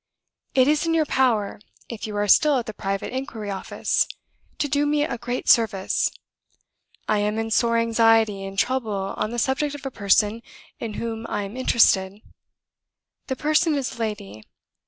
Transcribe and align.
"It 0.55 0.67
is 0.67 0.87
in 0.87 0.95
your 0.95 1.05
power 1.05 1.61
(if 1.87 2.07
you 2.07 2.17
are 2.17 2.27
still 2.27 2.57
at 2.57 2.65
the 2.65 2.73
Private 2.73 3.13
Inquiry 3.13 3.51
Office) 3.51 4.07
to 4.57 4.67
do 4.67 4.87
me 4.87 5.03
a 5.03 5.19
great 5.19 5.47
service. 5.47 6.09
I 7.07 7.19
am 7.19 7.37
in 7.37 7.51
sore 7.51 7.77
anxiety 7.77 8.43
and 8.43 8.57
trouble 8.57 9.13
on 9.15 9.29
the 9.29 9.37
subject 9.37 9.75
of 9.75 9.85
a 9.85 9.91
person 9.91 10.41
in 10.79 10.95
whom 10.95 11.27
I 11.29 11.43
am 11.43 11.55
interested. 11.55 12.19
The 13.27 13.35
person 13.35 13.75
is 13.75 13.95
a 13.97 13.99
lady. 13.99 14.43